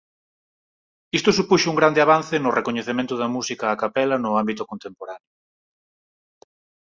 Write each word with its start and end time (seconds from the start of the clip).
Isto 1.17 1.29
supuxo 1.37 1.67
un 1.73 1.79
grande 1.79 2.01
avance 2.05 2.35
no 2.39 2.55
recoñecemento 2.59 3.13
da 3.21 3.27
música 3.35 3.65
a 3.69 3.79
capela 3.83 4.17
no 4.23 4.31
ámbito 4.41 4.63
contemporáneo. 4.71 5.33